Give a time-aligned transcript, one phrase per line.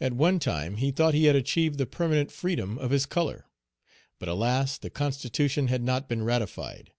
[0.00, 3.46] At one time, he thought he had achieved the permanent freedom of his color.
[4.20, 4.78] But, alas!
[4.78, 6.92] the constitution had not been ratified.